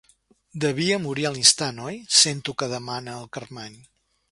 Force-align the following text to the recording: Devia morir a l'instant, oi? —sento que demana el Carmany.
Devia 0.63 0.97
morir 1.03 1.27
a 1.29 1.33
l'instant, 1.35 1.83
oi? 1.91 1.99
—sento 2.15 2.57
que 2.63 2.73
demana 2.75 3.17
el 3.21 3.31
Carmany. 3.39 3.81